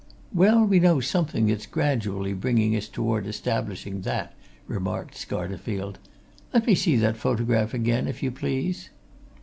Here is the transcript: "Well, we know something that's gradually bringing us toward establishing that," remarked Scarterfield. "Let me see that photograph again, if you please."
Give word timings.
"Well, 0.33 0.65
we 0.65 0.79
know 0.79 0.99
something 0.99 1.45
that's 1.45 1.67
gradually 1.67 2.33
bringing 2.33 2.75
us 2.75 2.87
toward 2.87 3.27
establishing 3.27 4.01
that," 4.01 4.33
remarked 4.67 5.13
Scarterfield. 5.13 5.97
"Let 6.51 6.65
me 6.65 6.73
see 6.73 6.95
that 6.95 7.17
photograph 7.17 7.75
again, 7.75 8.07
if 8.07 8.23
you 8.23 8.31
please." 8.31 8.89